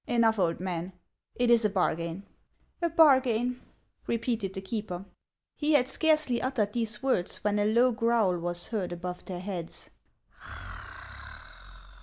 "Enough, 0.17 0.39
old 0.39 0.59
man; 0.59 0.93
it 1.35 1.51
is 1.51 1.63
a 1.63 1.69
bargain."" 1.69 2.25
A 2.81 2.89
bargain," 2.89 3.61
repeated 4.07 4.55
the 4.55 4.59
keeper. 4.61 5.05
He 5.55 5.73
had 5.73 5.87
scarcely 5.87 6.41
uttered 6.41 6.73
these 6.73 7.03
words, 7.03 7.37
when 7.43 7.59
a 7.59 7.65
low 7.65 7.91
growl 7.91 8.39
was 8.39 8.69
heard 8.69 8.91
above 8.91 9.23
their 9.25 9.41
heads. 9.41 9.91